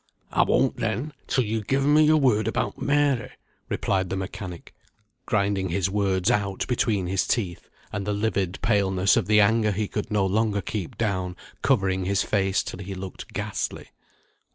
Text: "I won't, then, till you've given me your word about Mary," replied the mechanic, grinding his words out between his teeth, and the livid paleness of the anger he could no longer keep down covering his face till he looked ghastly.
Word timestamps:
"I 0.31 0.41
won't, 0.41 0.77
then, 0.77 1.13
till 1.27 1.43
you've 1.43 1.67
given 1.67 1.93
me 1.93 2.03
your 2.05 2.17
word 2.17 2.47
about 2.47 2.81
Mary," 2.81 3.29
replied 3.69 4.09
the 4.09 4.17
mechanic, 4.17 4.73
grinding 5.27 5.69
his 5.69 5.91
words 5.91 6.31
out 6.31 6.65
between 6.67 7.05
his 7.05 7.27
teeth, 7.27 7.69
and 7.91 8.07
the 8.07 8.11
livid 8.13 8.57
paleness 8.63 9.15
of 9.15 9.27
the 9.27 9.39
anger 9.39 9.71
he 9.73 9.87
could 9.87 10.09
no 10.09 10.25
longer 10.25 10.59
keep 10.61 10.97
down 10.97 11.35
covering 11.61 12.05
his 12.05 12.23
face 12.23 12.63
till 12.63 12.79
he 12.79 12.95
looked 12.95 13.31
ghastly. 13.33 13.89